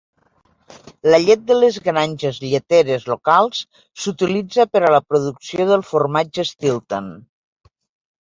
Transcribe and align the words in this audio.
La 1.13 1.17
llet 1.25 1.41
de 1.49 1.57
les 1.57 1.75
granges 1.87 2.39
lleteres 2.53 3.05
locals 3.11 3.59
s'utilitza 4.05 4.65
per 4.77 4.81
a 4.89 4.95
la 4.95 5.03
producció 5.11 5.69
del 5.73 5.85
formatge 5.91 6.47
Stilton. 6.53 7.13